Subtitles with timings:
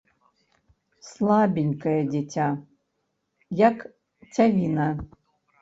[1.09, 2.47] Слабенькае дзіця,
[3.69, 3.77] як
[4.35, 4.89] цявіна.